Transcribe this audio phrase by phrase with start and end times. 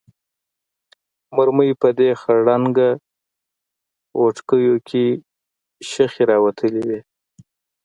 [1.35, 2.89] مرمۍ په دې خړ رنګه
[4.19, 5.05] غوټکیو کې
[5.89, 6.99] شخې راوتلې وې.